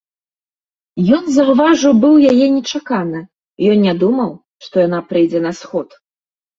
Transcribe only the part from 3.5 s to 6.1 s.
ён не думаў, што яна прыйдзе на сход.